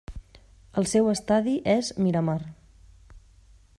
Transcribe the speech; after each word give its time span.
El 0.81 0.87
seu 0.93 1.11
estadi 1.11 1.53
és 1.75 1.91
Miramar. 2.07 2.39